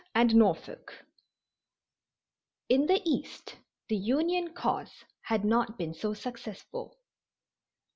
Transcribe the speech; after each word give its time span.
In 0.15 0.33
the 2.87 3.01
East 3.05 3.57
the 3.87 3.95
Union 3.95 4.51
cause 4.51 5.05
had 5.25 5.45
not 5.45 5.77
been 5.77 5.93
so 5.93 6.15
successful. 6.15 6.97